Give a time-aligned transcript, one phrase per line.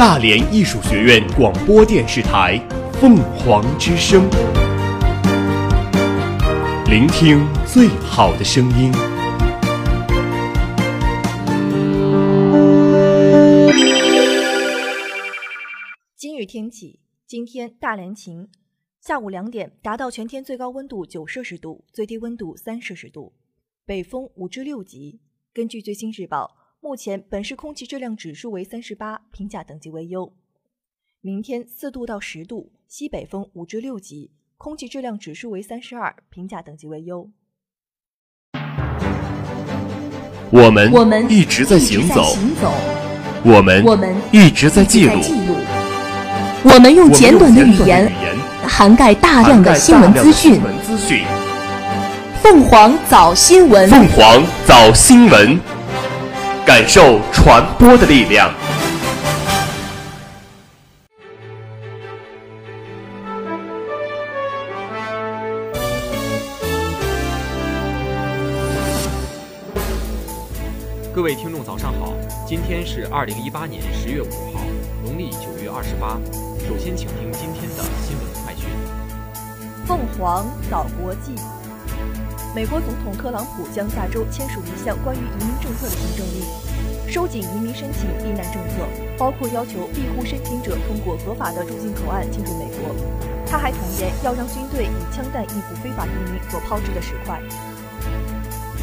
[0.00, 2.58] 大连艺术学院广播电视台
[2.94, 4.30] 《凤凰之声》，
[6.88, 8.90] 聆听最好的声音。
[16.16, 18.48] 今日天气：今天大连晴，
[19.02, 23.34] 下午两点达到全天最高温度九摄氏度，最低温度三摄氏度，
[23.84, 25.20] 北风五至六级。
[25.52, 26.56] 根据最新日报。
[26.82, 30.32] 目前本市空气质量指数为三十八，评价等级为优。
[31.20, 37.28] 明天四度到十度，西北风五至六级，空气质量指数为三十二，评价等级为优。
[40.50, 42.72] 我们我们一直在行走，行走，
[43.44, 45.20] 我们我们一直在记录，
[46.64, 48.10] 我们用简短的语言
[48.66, 50.62] 涵盖大量的新闻大量的资讯新。
[50.62, 51.24] 闻资讯。
[52.42, 55.60] 凤凰早新闻，凤凰早新闻，
[56.70, 58.54] 感受传播的力量。
[71.12, 72.14] 各位听众，早上好！
[72.46, 74.60] 今天是二零一八年十月五号，
[75.04, 76.20] 农历九月二十八。
[76.68, 78.68] 首先，请听今天的新闻快讯。
[79.88, 81.34] 凤凰早国际。
[82.52, 86.42] 美国总统特朗普将下周签署一项关于移民政策的行政令，
[87.08, 88.82] 收紧移民申请避难政策，
[89.16, 92.92] 包括要求庇护申请者通过合法的入境口岸进入美国。
[93.46, 97.40] 他还同言要让军队以枪弹应付非法移民所抛掷的石块。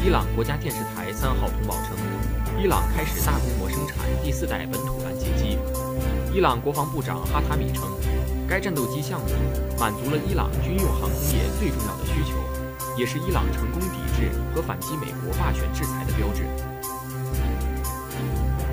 [0.02, 1.94] 伊朗国家电视台三号通报称，
[2.58, 5.58] 伊朗开始大规模生产第四代本土拦截机。
[6.32, 7.84] 伊朗国防部长哈塔米称，
[8.48, 9.26] 该战斗机项目
[9.78, 12.32] 满足了伊朗军用航空业最重要的需求，
[12.98, 16.42] 也是伊朗成功抵制和反击美国霸权制裁的标志。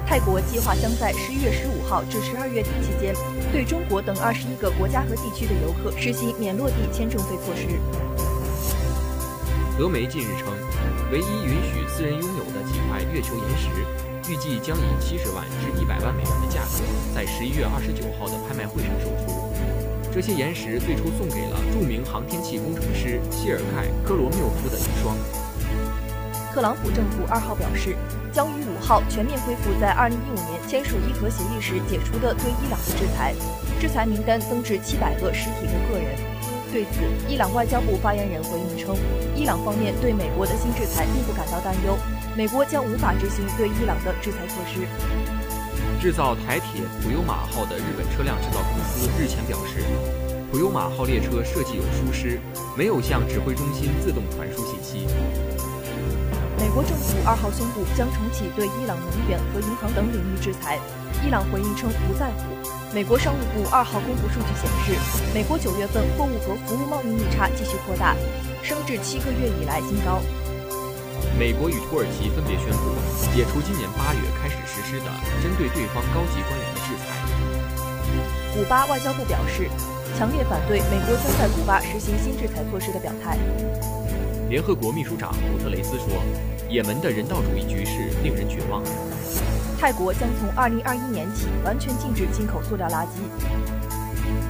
[0.07, 3.13] 泰国计划将在十一月十五号至十二月底期间，
[3.51, 7.67] 对中国等二十一个国家和地区的游客实行免落地签证费措施。
[9.77, 10.49] 德媒近日称，
[11.11, 13.69] 唯一允许私人拥有的几块月球岩石，
[14.31, 16.81] 预计将以七十万至一百万美元的价格，
[17.14, 19.45] 在十一月二十九号的拍卖会上售出。
[20.15, 25.11] 这些岩石最初送给了著名航天器工程师谢尔盖·科罗缪夫的遗孀。
[26.53, 27.98] 特朗普政府二号表示，
[28.31, 33.36] 将于五号全面恢复在二零一五年签署伊核协议时解除的对伊朗的制裁，
[33.77, 36.15] 制裁名单增至七百个实体和个人。
[36.71, 38.95] 对此，伊朗外交部发言人回应称，
[39.36, 41.97] 伊朗方面对美国的新制裁并不感到担忧，
[42.37, 44.87] 美国将无法执行对伊朗的制裁措施。
[46.05, 49.82] 制造台铁普悠马号的日本车辆制造公司日前表示，
[50.52, 52.39] 普悠马号列车设计有疏失，
[52.77, 55.08] 没有向指挥中心自动传输信息。
[56.60, 60.80] 美国政府二号宣布将重启对伊朗能源和银行等领域制裁，
[61.26, 62.54] 伊朗回应称不在乎。
[62.94, 64.94] 美国商务部二号公布数据显示，
[65.33, 68.15] 美国九月份货物和服务贸易逆差继续扩大，
[68.61, 70.21] 升至七个月以来新高。
[71.37, 72.95] 美国与土耳其分别宣布
[73.36, 75.11] 解除今年八月开始实施的
[75.43, 77.05] 针对对方高级官员的制裁。
[78.55, 79.70] 古巴外交部表示，
[80.17, 83.37] 强烈反对美国将在古巴实行新制裁措施的表态。
[84.49, 86.23] 联合国秘书长古特雷斯说，
[86.70, 88.82] 也门的人道主义局势令人绝望。
[89.77, 93.20] 泰国将从二零二一年起完全禁止进口塑料垃圾。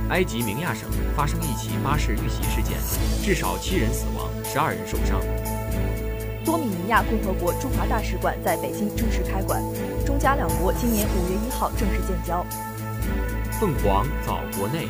[0.09, 2.77] 埃及明亚省发生一起巴士遇袭事件，
[3.23, 5.19] 至少七人死亡，十二人受伤。
[6.45, 9.59] 多米尼亚共和国驻华大使馆在北京正式开馆，
[10.05, 12.45] 中加两国今年五月一号正式建交。
[13.59, 14.87] 凤凰早国内，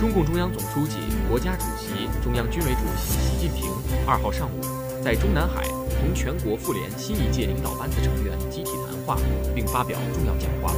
[0.00, 0.96] 中共中央总书记、
[1.28, 3.70] 国家主席、中央军委主席习近平
[4.04, 4.60] 二号上午
[5.04, 5.62] 在中南海
[6.00, 9.16] 同全国妇联新一届领导班子成员集体谈话，
[9.54, 10.74] 并发表重要讲话。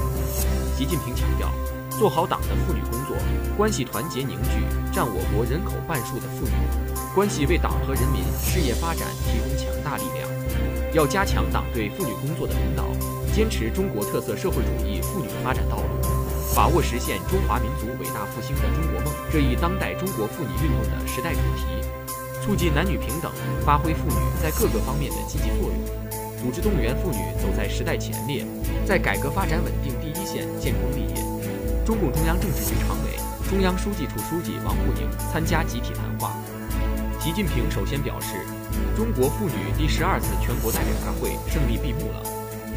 [0.77, 1.49] 习近平强调，
[1.99, 3.17] 做好党的妇女工作，
[3.57, 4.61] 关系团结凝聚，
[4.93, 10.29] 占我国人口半数的妇女，关系为党和人民事业发展提供强大力量。
[10.95, 12.85] 要加强党对妇女工作的领导，
[13.35, 15.85] 坚持中国特色社会主义妇女发展道路。
[16.55, 21.65] 把握实现中华民族伟大复兴的中国梦这一当代中国妇女运动的时代主题，
[22.45, 23.33] 促进男女平等，
[23.65, 25.77] 发挥妇女在各个方面的积极作用，
[26.37, 28.45] 组织动员妇女走在时代前列，
[28.85, 31.15] 在改革发展稳定第一线建功立业。
[31.87, 33.17] 中共中央政治局常委、
[33.49, 36.37] 中央书记处书记王沪宁参加集体谈话。
[37.23, 38.35] 习近平首先表示，
[38.97, 42.21] 中国妇女第十二次全国代表大会胜利闭幕了，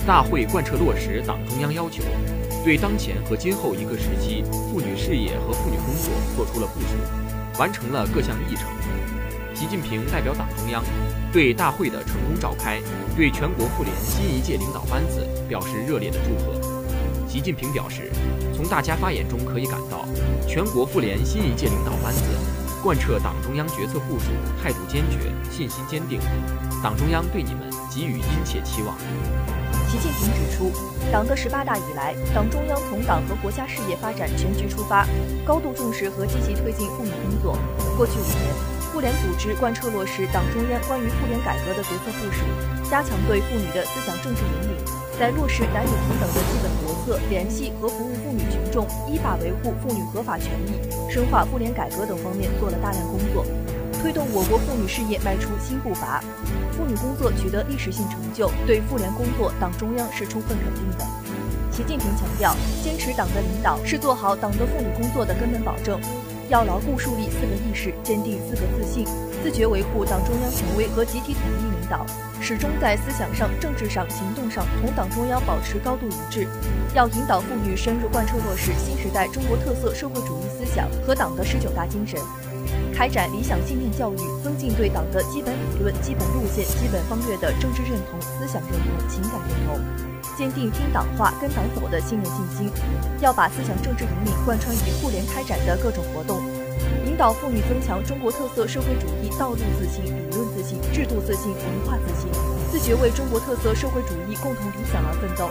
[0.06, 2.04] 大会贯彻落实党中央要求。
[2.64, 8.70] 对当前和今后一个时期妇女事业和妇女工作做出了部署，完成了各项议程。
[9.56, 10.84] 习近平代表党中央
[11.34, 12.80] 对大会的成功召开，
[13.18, 16.54] 对全国妇联新一届领导班子表示热烈的祝贺。
[17.28, 18.10] 习习近平表示，
[18.56, 20.06] 从大家发言中可以感到，
[20.48, 22.24] 全国妇联新一届领导班子
[22.86, 24.30] 贯彻党中央决策部署，
[24.62, 25.18] 态度坚决，
[25.50, 26.20] 信心坚定，
[26.84, 28.96] 党中央对你们给予殷切期望。
[29.90, 30.72] 习近平指出，
[31.12, 35.08] 党的十八大以来，党中央从党和国家事业发展全局出发，
[35.44, 37.58] 高度重视和积极推进妇女工作。
[37.98, 38.54] 过去五年。
[38.94, 42.46] 妇联组织贯彻落实党中央关于妇联改革的决策部署，
[42.88, 44.78] 加强对妇女的思想政治引领，
[45.20, 50.76] 在落实男女平等的基本国策、联系和服务妇女群众、依法维护妇女合法权益、
[51.10, 53.46] 深化妇联改革等方面做了大量工作，
[54.02, 56.22] 推动我国妇女事业迈出新步伐，
[56.76, 61.06] 妇女工作取得历史性成就，对妇联工作，党中央是充分肯定的。
[61.72, 65.98] 习近平强调，坚持党的领导是做好党的妇女工作的根本保证。
[66.50, 69.06] 要牢固树立四个意识，坚定四个自信，
[69.42, 72.06] 自觉维护党中央权威和集体统一导，
[72.42, 76.48] 始终在思想上、政治上、行动上同党中央保持高度一致。
[76.94, 82.20] 要引导妇女深入贯彻落实新时代中国特色社会主义思想和党的十九大精神，
[82.94, 89.80] 开展理想信念教育，增进对党的基本理论、基本路线、基本方略的政治认同、思想认同、情感认同。
[90.38, 92.72] 坚定听党话、跟党走的信念信心，
[93.22, 96.42] 要把思想政治引领贯穿于妇联开展的各种活动，
[97.16, 102.30] 引导妇女增强中国特色社会主义道路自信、理论自信、制度自信、文化自信，
[102.70, 105.48] 自觉为中国特色社会主义共同理想而奋斗。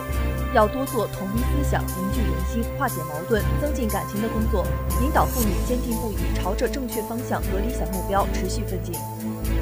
[0.53, 4.63] 要多做统一思想、凝聚人心、化解矛盾、增进感情的工作，
[5.01, 8.93] 引导妇女坚定不移朝着正确方向和理想目标持续奋进。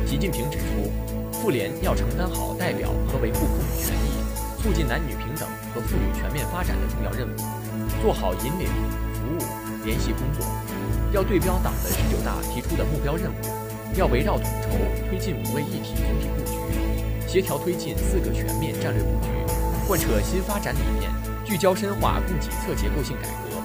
[0.05, 0.91] 习近平指出，
[1.39, 4.11] 妇联要承担好代表和维护妇女权益。
[4.59, 7.39] 促进男女平等和妇女全面发展的重要任务，
[8.01, 8.67] 做好引领、
[9.15, 10.45] 服务、联系工作。
[11.11, 11.72] 要对标党
[12.23, 13.35] 大提出的目标任务，
[13.95, 14.69] 要围绕统筹
[15.09, 16.57] 推进五位一体总体布局，
[17.27, 19.29] 协调推进四个全面战略布局，
[19.87, 21.11] 贯彻新发展理念，
[21.43, 23.61] 聚焦深化供给侧结构性改革，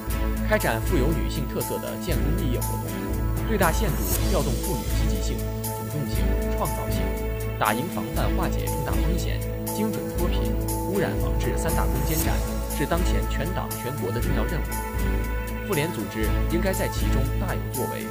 [0.49, 3.97] 开展富有女性特色的建功立业活动，最大限度
[4.31, 6.25] 调动妇女积极性、主动性、
[6.57, 7.03] 创造性，
[7.59, 10.53] 打赢防范化解重大风险、精准脱贫。
[10.89, 12.35] 污染防治三大攻坚战
[12.77, 14.65] 是当前全党全国的重要任务，
[15.69, 18.07] 妇联组织应该在其中大有作为，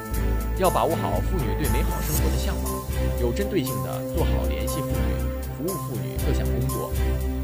[0.60, 2.72] 要把握好妇女对美好生活的向往，
[3.20, 6.94] 有针对性地做好联系妇女、服务妇女各项工作，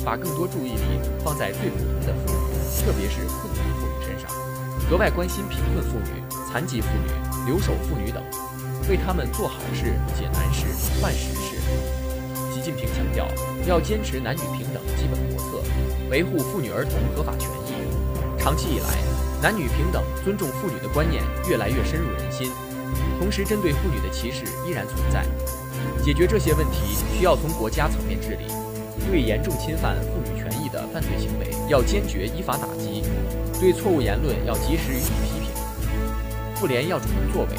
[0.06, 4.30] 把更多注意力放在最普通的妇女，特别是困难妇女身上，
[4.88, 8.22] 格外关心贫困妇女、残疾妇女、留守妇女等，
[8.88, 10.68] 为她们做好事、解难事、
[11.02, 11.58] 办实事。
[12.54, 13.28] 习近平强调，
[13.66, 15.68] 要坚持男女平等基本国策，
[16.12, 17.74] 维护妇女儿童合法权益。
[18.38, 18.90] 长期以来，
[19.44, 22.50] 男女平等、尊重妇女的观念越来越深入人心，
[23.20, 25.26] 同时针对妇女的歧视依然存在。
[26.02, 28.46] 解决这些问题，需要从国家层面治理。
[29.12, 33.04] 对严重侵犯妇女权益的犯罪行为，要坚决依法打击；
[33.60, 35.52] 对错误言论要及时予以批评。
[36.56, 37.58] 妇联要主动作为，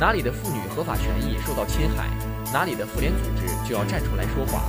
[0.00, 2.10] 哪里的妇女合法权益受到侵害？
[2.52, 4.64] 哪里的妇联组织就要站出来说话，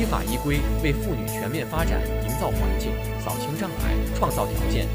[0.00, 4.88] 依法依规为妇女全面发展营造环境、扫清障碍、创造条件。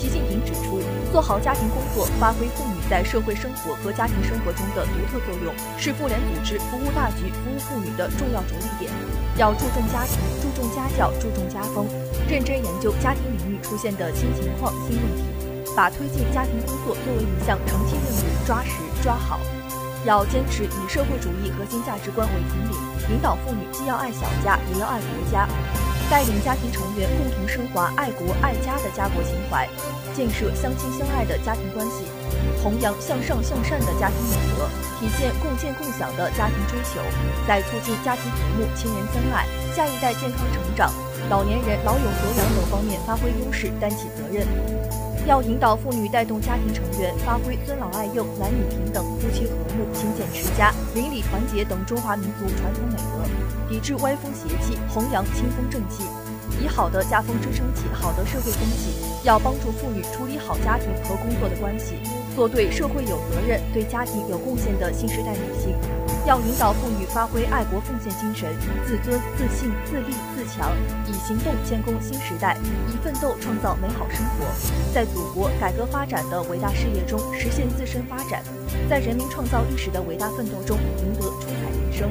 [0.00, 0.80] 习近平指出，
[1.12, 8.90] 做好家庭工作，发挥妇女在社会生活和家庭生活中的独特作用，是妇联组织服务大局、服务妇女的重要着力点。
[9.36, 11.84] 要注重家庭，注重家教，注重家风，
[12.26, 15.22] 认真研究家庭领域出现的新情况、新问题，
[15.76, 19.38] 把推进家庭工作作为一项长期任务，抓实抓好。
[20.06, 25.46] 要坚持以社会主义核心价值观为统领，引导妇女既要爱小家，也要爱国家，
[26.10, 29.68] 带领家庭成员共同升华爱国爱家的家国情怀，
[30.12, 32.02] 建设相亲相爱的家庭关系，
[32.60, 34.66] 弘扬向上向善的家庭美德，
[34.98, 37.00] 体现共建共享的家庭追求，
[37.46, 40.92] 在促进家庭和睦、亲人相爱、下一代健康成长、
[41.30, 44.44] 老年人老有所养等方面发挥优势，担起责任。
[45.28, 53.22] 要引导妇女带动家庭成员发挥尊老爱幼、男女平等、夫妻和睦、勤俭持家、邻里团结等中华民族传统美德，
[53.70, 56.02] 抵制歪风邪气，弘扬清风正气，
[56.60, 58.98] 以好的家风支撑起好的社会风气。
[59.22, 61.94] 要帮助妇女处理好家庭和工作的关系，
[62.34, 65.76] 做对社会有责任、对家庭有贡献的新时代女性。
[66.26, 68.50] 要引导妇女发挥爱国奉献精神，
[68.84, 70.72] 自尊、自信、自立、自强，
[71.06, 72.56] 以行动建功新时代，
[72.88, 74.46] 以奋斗创造美好生活，
[74.92, 78.42] 在祖国改革发展的伟大事业中实现自身发展，
[78.88, 82.10] 在人民创造历史的伟大奋斗中赢得出彩人生。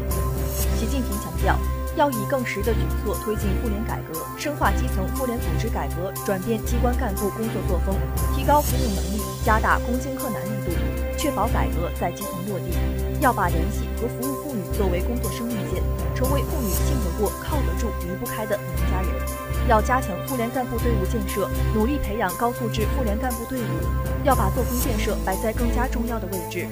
[1.20, 1.58] 强调，
[1.96, 7.96] 要以更实的举措推进妇联改革，深化基层妇联组织改革，转变机关干部工作作风，
[8.36, 10.72] 提高服务能力，加大攻坚克难力度，
[11.18, 12.74] 确保改革在基层落地。
[13.20, 15.84] 要把联系和服务妇女作为工作生命线，
[16.16, 17.10] 成为妇女信得。
[17.20, 19.49] 过、靠得住、离不开的娘家人。
[19.70, 23.64] 要加强妇联干部队伍建设，努力培养高素质妇联干部队伍，
[24.24, 26.68] 要把作风建设摆在更加重要的位置。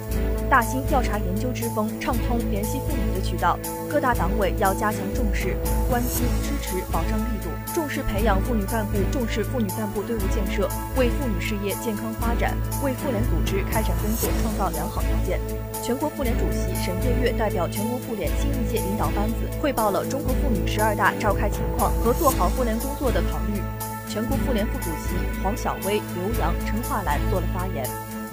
[0.50, 3.60] 大兴调查研究之风，畅通联系妇女的渠道。
[3.88, 5.56] 各大党委要加强重视、
[5.88, 15.40] 关心、支持、保障力度，重视培养妇女干部，重视妇女干部队伍建设，为妇女事业健康发展、为妇联组织开展工作创造良好条件。
[15.84, 23.62] 全国妇联主席沈月月代表全国妇联新一届领导班子汇报了中国妇女十二大召开情况和做好妇联工作的考虑。
[24.08, 27.86] 全国妇联副主席黄晓薇、刘洋、陈化兰做了发言，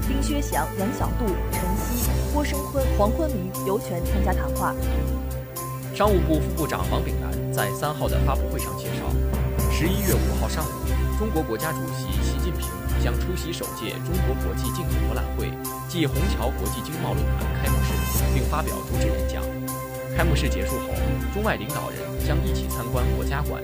[0.06, 4.72] 丁薛祥、杨小杜、陈曦、郭声琨、黄坤明、尤全参加谈话。
[5.92, 9.10] 商务部副部长王炳南在三号的发布会上介绍，
[9.72, 12.68] 十一月五号上午，中国国家主席习近平
[13.02, 15.50] 将出席首届中国国际进口博览会
[15.88, 19.42] 暨虹桥国际经贸论坛开幕式，并发表主旨演讲。
[20.16, 20.94] 开幕式结束后，
[21.34, 23.60] 中外领导人将一起参观国家馆。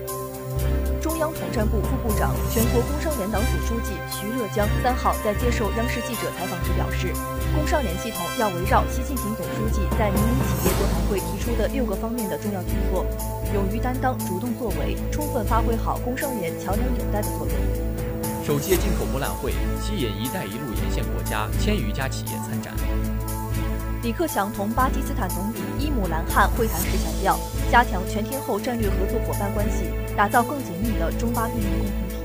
[1.01, 7.13] 中央统战部副部长、全国工商联党组书记徐乐江三号在接受央视记者采访时表示，
[7.55, 13.05] 工商联系统要围绕习近平总书记在民营企业座谈会提出的六个方面的重要举措，
[13.53, 17.55] 勇于担当、主动作为，充分发挥好工商联桥梁纽带的作用。
[18.45, 22.73] 首届进口博览会吸引“一带一路”沿线国家千余家企业参展。
[24.01, 27.39] 李克强同巴基斯坦总理伊姆兰汗会谈时强调，
[27.71, 31.63] 加强全天候战略合作伙伴关系，打造更紧密的中巴运营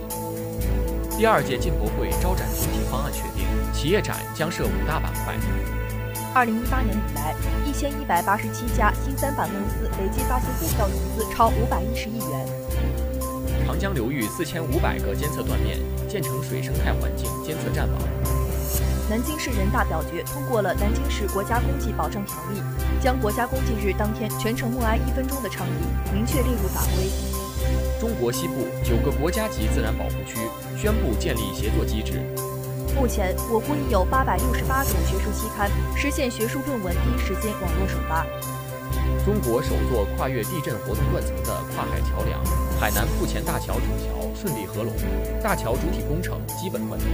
[0.08, 1.18] 共同体。
[1.18, 5.34] 第二届进博会招展总体方案确定，企业展将设五大板块。
[6.34, 12.46] 二零一八年以来，一千一百八十七家新三板公司累计发行股票融资超五百一十亿元。
[13.66, 15.78] 长江流域四千五百个监测断面，
[16.08, 17.98] 建成水生态环境监测站网。
[19.08, 22.60] 南京市人大表决通过了《南京市国家公祭保障条例》，
[23.02, 27.35] 将国家公祭日当天全程默哀一分钟的倡议明确列入法规。
[28.06, 30.38] 中国西部九个国家级自然保护区
[30.80, 32.22] 宣布建立协作机制。
[32.94, 38.24] 目前，我国已有八百六十八种学术期刊实现学术论文第一时间网络首发。
[39.24, 42.40] 中国首座跨越地震活动断层的跨海桥梁——
[42.78, 44.94] 海南富前大桥主桥顺利合拢，
[45.42, 47.08] 大桥主体工程基本完成。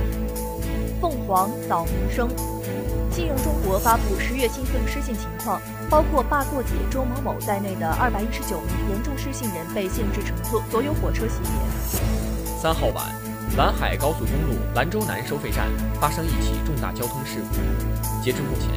[1.00, 2.28] 凤凰早民生，
[3.12, 12.00] 信用中国发布十月新增失信情况，包括霸座姐周某某在内的二百一十九名严重失信人被限制乘坐所有火车系列。
[12.60, 13.12] 三号晚，
[13.56, 15.68] 兰海高速公路兰州南收费站
[16.00, 18.70] 发生一起重大交通事故，截至目前，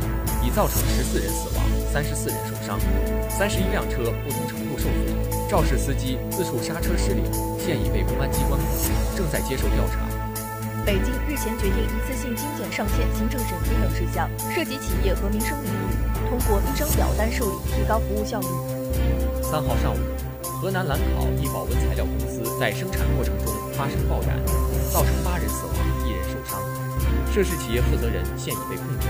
[0.44, 1.63] 已造成十四人死亡，
[1.94, 2.77] 三十四人受伤，
[3.30, 7.24] 三十一辆车不同程度受损，肇事司机自述刹车失灵，
[7.58, 10.14] 现已被公安机关控制，正在接受调查。
[10.86, 18.48] 北京日前决定一次性精简上线行政审批等事项，涉及企业和民生领域，通过一张表单受理提高服务效率。
[19.42, 19.98] 三号上午，
[20.62, 24.38] 河南兰考一保温材料公司在生产过程中发生爆燃，
[24.94, 25.74] 造成八人死亡，
[26.06, 26.62] 一人受伤，
[27.34, 29.08] 涉事企业负责人现已被控制。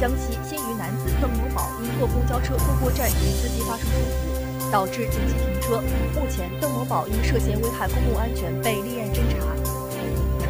[0.00, 4.00] 江西新余男子邓某宝因坐公交车过过站与司机发生冲
[4.58, 5.80] 突，导致紧急停车，
[6.18, 9.46] 目前邓某宝因涉嫌危害公共安全被立案侦查。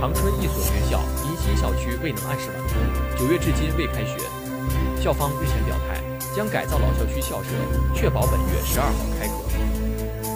[0.00, 4.16] 长春一所学校因新校区未能按时完工，九月至今未开学。
[4.98, 6.00] 校方日前表态，
[6.34, 7.50] 将改造老校区校舍，
[7.94, 9.34] 确保本月十二号开课。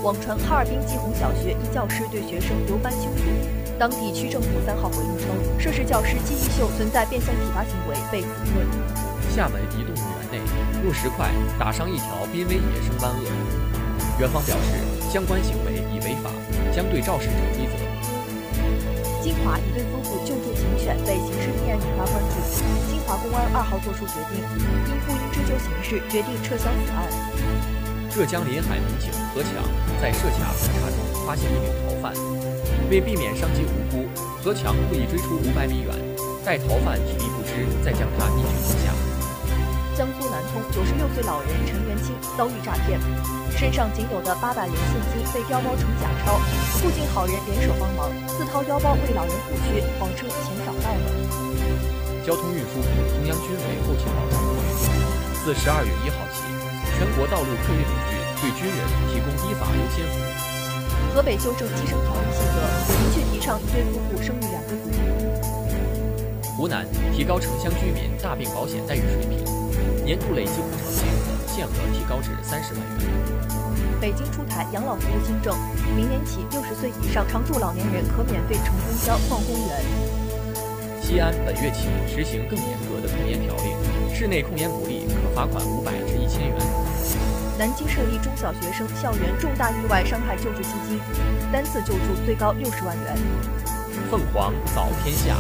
[0.03, 3.25] 网传哈尔滨季红小学一教师对学生留班羞辱，
[3.79, 8.61] 当地区政府三号回应称，涉事教师季玉秀存在变相体罚行为，被辞退。
[9.33, 10.39] 厦门一动物园内
[10.85, 16.29] 用石块打伤一条濒危野生斑鳄，园方表示，相关行为已违法，
[16.71, 17.94] 将对肇事者追责。
[19.25, 22.37] 金华一对夫妇救助警犬被刑事立案引发关注，
[22.93, 27.09] 金华公安二号作出决定，因不应追究刑事，决定撤销此案。
[28.11, 29.65] 浙江临海民警何强
[29.99, 32.13] 在设卡盘查中发现一名逃犯，
[32.91, 34.05] 为避免伤及无辜，
[34.45, 35.97] 何强故意追出五百米远，
[36.45, 39.14] 待逃犯体力不支，再将他一举拿下。
[40.73, 43.01] 九十六岁老人陈元清遭遇诈骗，
[43.57, 46.39] 身上仅有的八百元现金被调包成假钞，
[46.79, 51.05] 附近好人联手帮忙，自掏腰包为老人补缺，谎称钱找到了。
[52.27, 54.57] 交通运输部中央军委后勤保障部
[55.45, 56.43] 自十二月一号起，
[56.99, 58.79] 全国道路客运领域对军人
[59.11, 61.15] 提供依法优先服务。
[61.15, 62.57] 河北修正基层条例细则，
[62.99, 64.97] 明确提倡一对夫妇生育两个子女。
[66.57, 69.64] 湖南提高城乡居民大病保险待遇水平。
[70.05, 73.07] 年度累计补偿金额限额提高至三十万元。
[74.01, 75.57] 北京出台养老服务新政，
[75.97, 79.85] 明年起六十岁以上常住老年人可免费乘公交逛公园。
[81.01, 86.57] 西安本月起实行更严格的控烟条例，室内控烟不力可罚款五百至一千元。
[87.59, 90.99] 南京设立中小学生校园重大意外伤害救助基金，
[91.53, 93.17] 单次救助最高六十万元。
[94.11, 95.37] 凤凰早天下，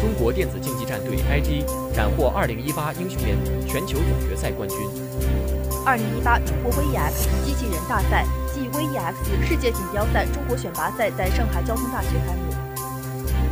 [0.00, 4.78] 中国电子竞技战队 IG 斩获2018英雄联盟全球总决赛冠军。
[5.84, 9.14] 2018中国 VEX 机器人大赛暨 VEX
[9.46, 12.52] 世界锦标赛中国选拔赛在上海交通大学开幕。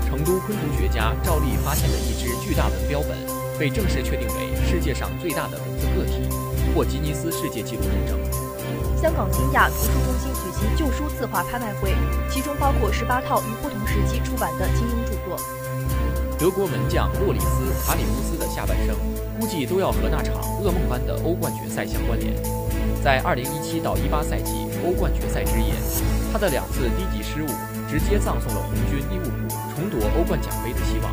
[0.06, 3.16] 成都昆虫学家赵丽发现的一只巨大纹标本，
[3.58, 6.28] 被正式确定为世界上最大的蚊子个体，
[6.74, 8.18] 获吉尼斯世界纪录认证。
[9.00, 11.94] 香港新亚图书中心举行旧书字画拍卖会，
[12.28, 15.09] 其中包括十八套于不同时期出版的金庸。
[16.40, 18.96] 德国门将洛里斯·卡里乌斯的下半生，
[19.38, 22.32] 估计都要和那场噩梦般的欧冠决赛相关联。
[23.04, 25.74] 在2017到18赛季欧冠决赛之夜，
[26.32, 27.46] 他的两次低级失误，
[27.90, 31.12] 直接葬送了红军利物浦重夺欧冠奖杯的希望。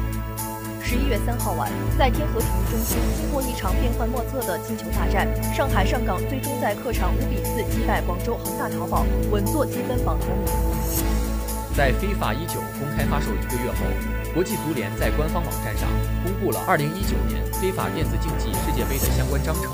[0.82, 1.70] 十一月三号晚，
[2.00, 10.46] 在天河体育中心，经过一场变幻莫测的进球大战，上海上港最终在客场五比四击败广州恒大淘宝，稳坐积分榜头名。
[11.76, 13.84] 在非法一九公开发售一个月后，
[14.38, 15.90] 国际足联在官方网站上
[16.22, 16.86] 公布了2019
[17.26, 19.74] 年非法电子竞技世界杯的相关章程，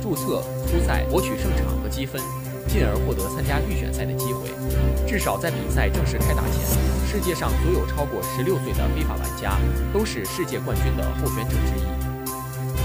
[0.00, 0.40] 注册、
[0.70, 2.22] 出赛、博取胜场和积分，
[2.68, 4.54] 进而获得参加预选赛的机会。
[5.04, 6.62] 至少在比赛正式开打前，
[7.10, 9.58] 世界上所有超过16岁的非法玩家
[9.92, 11.82] 都是世界冠军的候选者之一。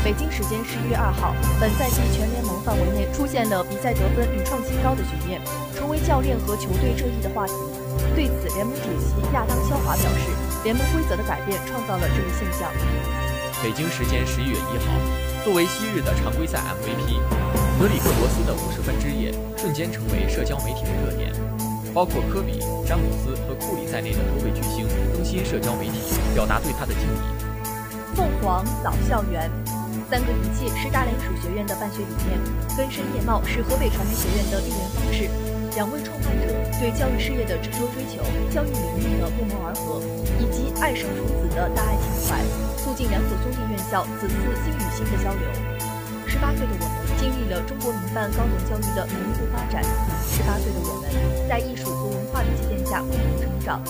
[0.03, 5.39] 北京时间十一月二号，本赛季全联盟范围内出现了比赛得分屡创新高的局面，
[5.77, 7.53] 成为教练和球队热议的话题。
[8.17, 12.71] 对此，联盟主席亚当肖华表示，联盟规则的改变创造了这一现象。
[13.61, 14.95] 北京时间十一月一号，
[15.43, 17.19] 作为昔日的常规赛 MVP，
[17.79, 21.33] 德里克罗斯的五十分之夜瞬间成为社交媒体的热点，
[21.93, 25.99] 包括科比、詹姆斯和库里在内的多位巨星更新社交媒体，
[26.33, 28.15] 表达对他的敬意。
[28.15, 29.51] 凤凰老校园。
[30.09, 32.37] 三个一切是大连属学院的办学理念，
[32.77, 35.52] 根深叶茂是河北传媒学院的育人方式。
[35.75, 38.21] 两位创办者对教育事业的执着追求、
[38.53, 39.97] 教育理念的不谋而合，
[40.37, 42.37] 以及爱生如子的大爱情怀，
[42.77, 45.41] 促进两所兄弟院校子嗣心与心的交流。
[46.29, 49.81] 十八岁的我们经历了中国民办高等教育的每一步发展，
[50.29, 51.09] 十八岁的我们
[51.49, 53.81] 在艺术和文化的积淀下共同成长。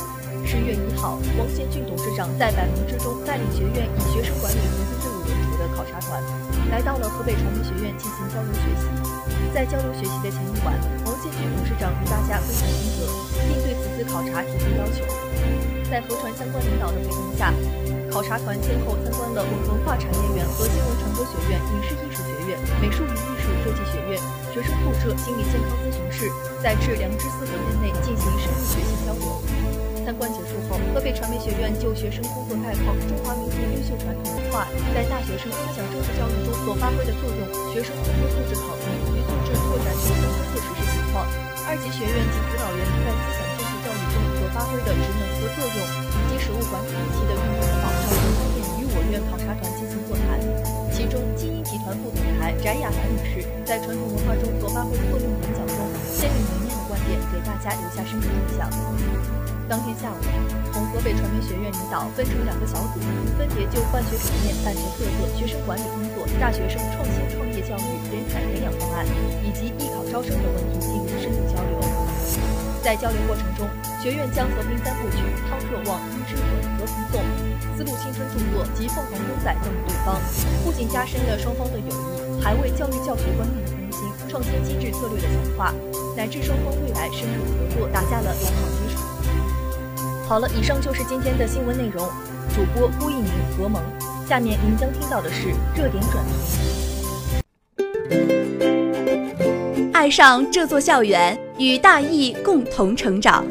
[0.48, 6.24] 十月一号，王贤俊董事长在百忙之中带领学院以学生管理核心队伍为主的考察团，
[6.70, 8.88] 来到了河北传媒学院进行交流学习。
[9.54, 10.74] 在交流学习的前一晚，
[11.06, 13.06] 王建军董事长与大家分享心得，
[13.46, 15.06] 并对此次考察提出要求。
[15.92, 17.54] 在河传相关领导的陪同下，
[18.10, 24.18] 考察团先后参观了文文化产业园和新闻传播学院、影视艺术学院、美术与艺术设计学院、
[24.50, 26.32] 学生宿舍、心理健康咨询室，
[26.64, 29.22] 在致良知四合院内进行深入学习交流。
[30.04, 30.40] 参观结
[31.04, 37.44] 束后，河北传媒学院就学生工作概况、中华民族优秀传统文化在大学生思想政治教育中所发挥的作用、
[37.76, 41.28] 学生工作素质考评与素质拓展学生工作实施情况，
[41.68, 47.92] 二级学院及辅导员在思想政治教育中所发挥的职能和作用，以及实物管理体系的运用等方
[48.56, 50.40] 面与我院考察团进行座谈。
[50.96, 55.84] 其中，金鹰集团副总裁翟雅楠女士在传统文化中所发挥的作用演讲中，
[56.16, 56.73] 鲜明明
[57.32, 58.70] 给大家留下深刻印象。
[59.70, 60.20] 当天下午，
[60.74, 63.00] 从河北传媒学院领导分成两个小组，
[63.38, 69.06] 分别就办学理念、办学特色、学生管理工作、大学生创新创业教育、人才培养方案
[69.42, 71.43] 以及艺考招生等问题进行深入。
[72.84, 73.66] 在交流过程中，
[74.02, 75.16] 学院将和平三部曲
[75.50, 76.44] 《汤若望》《玉之吻》
[76.78, 77.22] 《和平颂》
[77.78, 80.20] 《丝路青春著作》及《凤凰公仔》赠予对方，
[80.66, 85.74] 不仅加深了双方的友谊，还为教育教学观念的更新、创新机制策略的强化，
[86.18, 89.00] 乃至双方未来深入合作打下了良好基础。
[90.28, 92.06] 好了，以上就是今天的新闻内容。
[92.54, 93.82] 主播郭一鸣、何萌，
[94.28, 96.93] 下面您将听到的是热点转评。
[100.04, 103.46] 爱上这座校园，与大艺共同成长。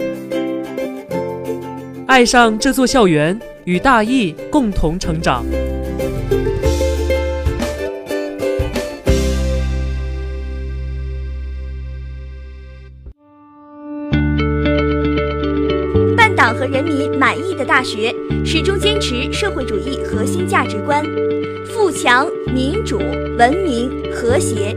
[2.07, 5.47] 爱上这座校园，与大艺共同成长。
[16.15, 21.03] 办党和人民满意的大学，始终坚持社会主义核心价值观：
[21.65, 22.99] 富强、民主、
[23.39, 24.77] 文明、和谐、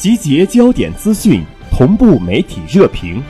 [0.00, 3.22] 集结焦点资讯，同步媒体热评。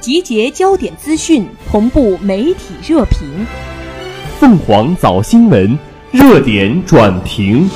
[0.00, 3.46] 集结焦点资讯，同步媒体热评。
[4.40, 5.78] 凤凰早新闻
[6.10, 7.70] 热点转评。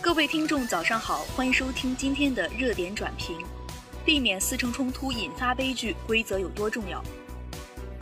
[0.00, 3.36] 各位听众，早上好，欢迎收听今天的热点转评。
[4.02, 7.04] 避免四城冲突引发悲剧，规则有多重要？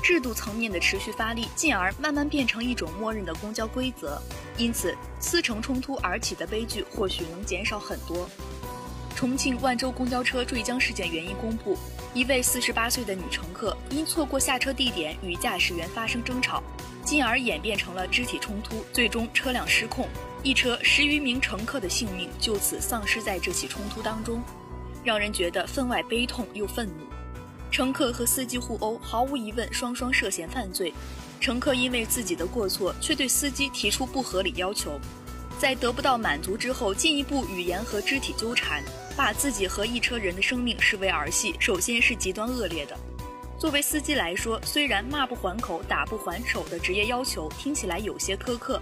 [0.02, 4.20] 制度层面的持续发力，进而慢慢变成一种默认的公交规则。
[4.56, 8.28] 因此，私乘冲突而起的悲剧或许能减少很多。
[9.14, 11.76] 重庆万州公交车坠江事件原因公布：
[12.14, 16.62] 一位四十八岁的女乘客因错过下车地点与驾驶员发生争吵，
[17.04, 20.08] 进而演变成了肢体冲突，最终车辆失控，
[20.44, 24.40] 一车十余名乘客的性命就此丧失在这起冲突当中，
[25.02, 27.07] 让人觉得分外悲痛又愤怒。
[27.70, 30.92] 乘客和司机互殴，毫无疑问，双双涉嫌犯罪。
[31.40, 34.98] 乘客因为自己的过错，却对司机提出不合理要求，
[35.58, 38.82] 在得不到满足之后，进一步语言和肢体纠缠，
[39.16, 42.98] 把自己和一车人的生命视为儿戏，首先是极端恶劣的。
[43.58, 48.80] 作为司机来说，虽然骂不还口、打不还手的职业要求听起来有些苛刻，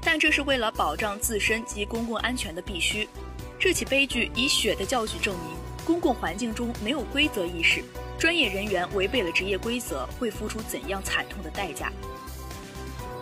[0.00, 3.08] 但这是为了保障自身及公共安全的必须。
[3.58, 7.82] 这起悲剧以血的教训证明，公共环境中没有规则意识。
[8.18, 11.92] 专业人员违背了职业规则，会付出怎样惨痛的代价？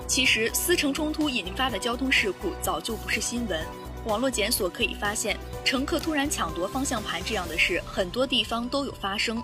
[0.09, 3.63] 其实，私城冲突引发的交通事故早就不是新闻。
[4.07, 9.43] 网络检索可以发现，乘客突然抢夺方向盘这样的事，很多地方都有发生，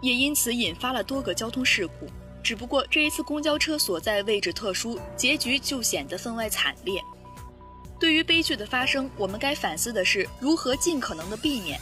[0.00, 2.08] 也因此引发了多个交通事故。
[2.42, 7.02] 只不过这一次公交车所在位置特殊，结局就显得分外惨烈。
[7.98, 11.78] 对于悲剧的发生，我们该反思的是如何尽可能的避免。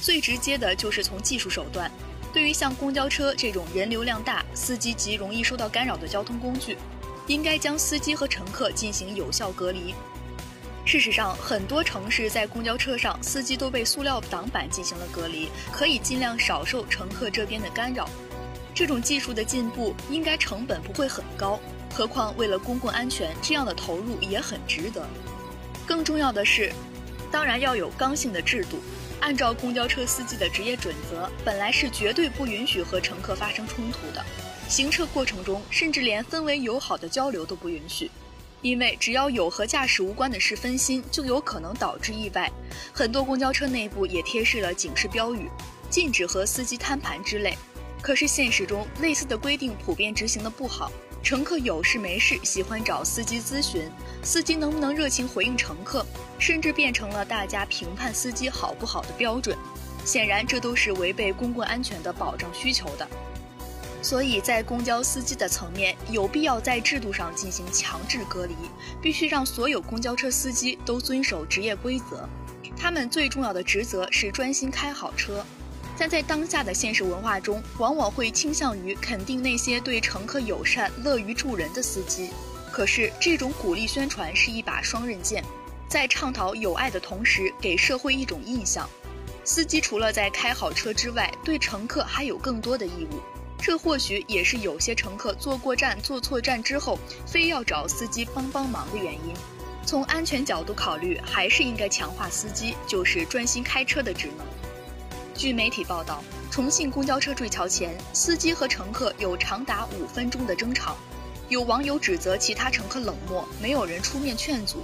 [0.00, 1.90] 最直接的就是从技术手段。
[2.36, 6.76] 对于像公交车这种人流量大、司机极容易受到干扰的交通工具，
[7.28, 9.94] 应该将司机和乘客进行有效隔离。
[10.84, 18.06] 事实上，很多城市在公交车上，司机都被塑料挡板进行了隔离，可以尽量少受乘客这边的干扰。
[18.74, 21.58] 这种技术的进步应该成本不会很高，
[21.94, 25.08] 何况为了公共安全，这样的投入也很值得。
[25.86, 26.70] 更重要的是，
[27.32, 28.78] 当然要有刚性的制度。
[29.20, 34.24] 按照公交车司机的职业准则，本来是绝对不允许和乘客发生冲突的。
[34.68, 38.10] 行车过程中，甚至连氛围友好的交流都不允许，
[38.62, 42.50] 因为只要有和驾驶无关的事分心，就有可能导致意外。
[42.92, 45.48] 很多公交车内部也贴示了警示标语，
[45.88, 47.56] 禁止和司机摊牌之类。
[48.02, 50.92] 可是现实中，类似的规定普遍执行的不好。
[51.26, 53.90] 乘客有事没事喜欢找司机咨询，
[54.22, 56.06] 司机能不能热情回应乘客，
[56.38, 59.58] 甚至变成了大家评判司机好不好的标准。
[60.04, 63.08] 显然，这都是违背公共安全的保障需求的。
[64.00, 68.54] 所以在公交司机的层面，有必要在制度上进行强制隔离，
[69.02, 72.28] 必须让所有公交车司机都遵守职业规则。
[72.76, 75.44] 他们最重要的职责是专心开好车。
[75.98, 82.30] 但在当下的现实文化中，往往会倾向于肯定那些对乘客友善、乐于助人的司机。
[82.70, 85.42] 可是，这种鼓励宣传是一把双刃剑，
[85.88, 88.88] 在倡导友爱的同时，给社会一种印象：
[89.44, 93.20] 司机除了在开好车之外，对乘客还有更多的义务。
[93.58, 99.34] 这或许也是有些乘客坐过站、坐错站之后，非要找司机帮帮忙的原因。
[99.86, 104.46] 从安全角度考虑，还是应该强化司机就是专心开车的职能。
[105.36, 110.96] 据媒体报道，重庆公交车坠桥前，司机和乘客有长达五分钟的争吵。
[111.48, 114.78] 有网友指责其他乘客冷漠，没有人出面劝阻。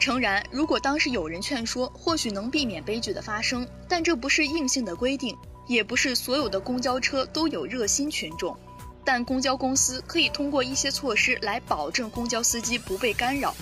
[0.00, 8.56] 诚然，如果当时有人劝说，或许能避免悲剧的发生，但这不是硬性的规定，也不是所有的公交车都有热心群众。
[9.04, 13.54] 但公交公司可以通过一些措施来保证公交司机不被干扰。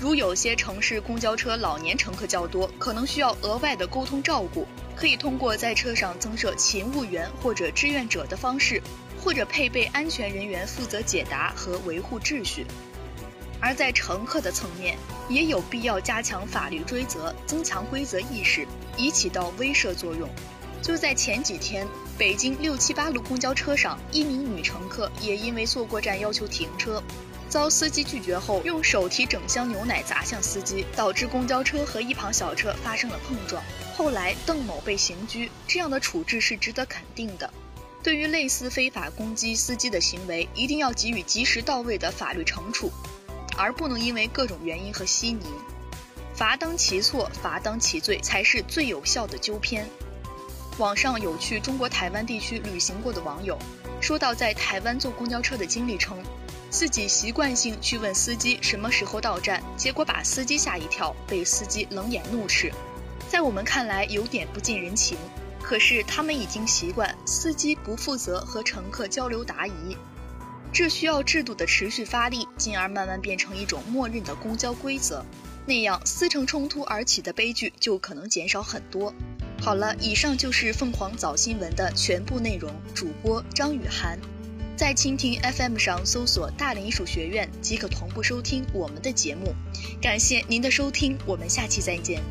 [0.00, 4.66] 如有些城市公交车老年乘客较多，可能需要额外的沟通照顾。
[4.96, 8.82] 可以通过在车上增设勤务员或者志愿者的方式，
[9.22, 12.66] 或者配备安全人员负责解答和维护秩序。
[13.60, 14.96] 而在乘客的层面，
[15.28, 20.26] 也有必要加强法律追责，增强规则意识，以起到威慑作用。
[20.80, 21.86] 就在前几天，
[22.16, 27.02] 北京六七八路公交车上，一名女乘客也因为坐过站要求停车。
[27.50, 33.60] 遭司机拒绝后，用手提整箱牛奶砸向司机，导致公交车和一旁小车发生了碰撞。
[33.96, 37.52] 后来邓某被刑拘，这样的处置是值得肯定的。
[38.04, 42.90] 对于类似非法攻击司机的行为，一定要给予及时到位的法律惩处，
[43.58, 45.44] 而不能因为各种原因和稀泥。
[46.32, 49.86] 罚当其错，罚当其罪，才是最有效的纠偏。
[50.78, 53.58] 网上有去中国台湾地区旅行过的网友。
[54.00, 56.16] 说到在台湾坐公交车的经历称，
[56.70, 62.72] 自己习惯性去问司机什么时候到站，结果把司机吓一跳，被司机冷眼怒斥。
[63.28, 65.18] 在我们看来有点不近人情，
[65.60, 69.96] 可是他们已经习惯司机不负责和乘客交流答疑。
[70.72, 75.24] 这需要制度的持续发力，进而慢慢变成一种默认的公交规则，
[75.66, 79.12] 那样司乘冲突而起的悲剧就可能减少很多。
[79.60, 82.72] 好了，以上就是凤凰早新闻的全部内容。
[82.94, 84.16] 主播张雨涵，
[84.80, 89.54] 在蜻蜓 FM 上搜索“大连艺术学院”即可同步收听我们的节目。
[90.00, 92.22] 感谢您的收听，我们下期再见。